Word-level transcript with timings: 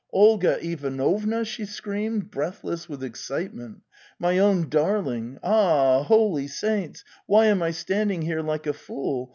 'Olga 0.11 0.57
Ivanovna!"' 0.65 1.45
she 1.45 1.63
screamed, 1.63 2.31
breathless 2.31 2.89
with 2.89 3.03
excitement.'' 3.03 3.81
My 4.27 4.39
own 4.39 4.67
darling! 4.67 5.37
Ah, 5.43 6.01
holy 6.01 6.47
saints, 6.47 7.03
why 7.27 7.45
am 7.45 7.61
I 7.61 7.69
standing 7.69 8.23
here 8.23 8.41
like 8.41 8.65
a 8.65 8.73
fool? 8.73 9.29